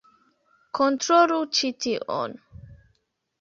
[0.79, 2.35] Kontrolu ĉi tion!